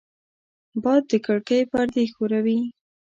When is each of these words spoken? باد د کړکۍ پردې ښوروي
باد 0.83 1.03
د 1.09 1.13
کړکۍ 1.25 1.61
پردې 1.71 2.03
ښوروي 2.13 2.59